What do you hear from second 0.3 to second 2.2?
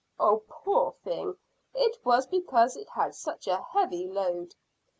poor thing, it